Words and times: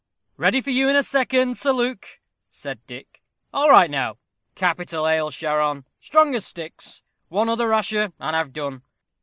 "Ready 0.35 0.61
for 0.61 0.71
you 0.71 0.89
in 0.89 0.95
a 0.95 1.03
second, 1.03 1.59
Sir 1.59 1.71
Luke," 1.71 2.19
said 2.49 2.79
Dick; 2.87 3.21
"all 3.53 3.69
right 3.69 3.87
now 3.91 4.17
capital 4.55 5.07
ale, 5.07 5.29
Charon 5.29 5.85
strong 5.99 6.33
as 6.33 6.43
Styx 6.43 7.03
ha, 7.03 7.03
ha! 7.03 7.25
one 7.35 7.49
other 7.49 7.67
rasher, 7.67 8.11
and 8.19 8.35
I've 8.35 8.51
done. 8.51 8.81